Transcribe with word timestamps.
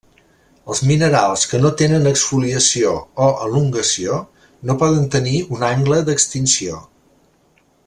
Els 0.75 0.79
minerals 0.91 1.43
que 1.51 1.59
no 1.65 1.71
tenen 1.81 2.09
exfoliació 2.11 2.95
o 3.27 3.29
elongació 3.49 4.17
no 4.71 4.77
poden 4.85 5.07
tenir 5.17 5.37
un 5.59 5.69
angle 5.71 6.01
d'extinció. 6.09 6.83